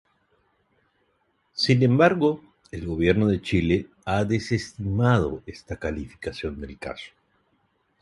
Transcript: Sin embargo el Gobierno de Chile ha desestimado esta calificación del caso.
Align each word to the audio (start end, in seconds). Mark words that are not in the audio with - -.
Sin 1.53 1.83
embargo 1.83 2.41
el 2.71 2.87
Gobierno 2.87 3.27
de 3.27 3.39
Chile 3.39 3.85
ha 4.03 4.25
desestimado 4.25 5.43
esta 5.45 5.75
calificación 5.77 6.59
del 6.59 6.79
caso. 6.79 7.11